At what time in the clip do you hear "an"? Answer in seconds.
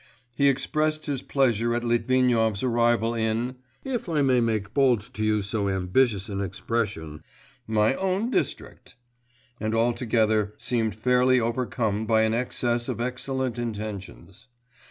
6.27-6.41, 12.23-12.33